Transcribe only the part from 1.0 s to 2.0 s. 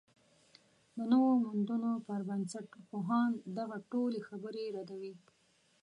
نویو موندنو